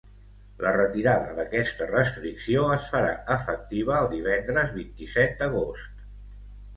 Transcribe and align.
La 0.65 0.69
retirada 0.75 1.33
d’aquesta 1.39 1.87
restricció 1.91 2.63
es 2.75 2.87
farà 2.93 3.11
efectiva 3.35 3.99
el 3.99 4.09
divendres 4.15 4.73
vint-i-set 4.79 5.37
d’agost. 5.43 5.93